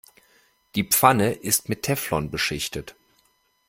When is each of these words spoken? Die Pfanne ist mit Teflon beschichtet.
Die 0.73 0.83
Pfanne 0.89 1.31
ist 1.31 1.69
mit 1.69 1.83
Teflon 1.83 2.31
beschichtet. 2.31 2.95